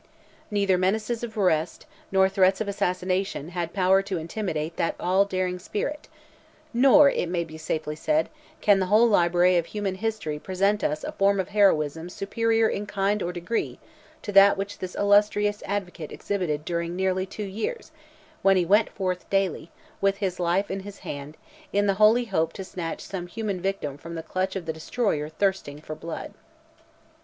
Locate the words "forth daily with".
18.89-20.17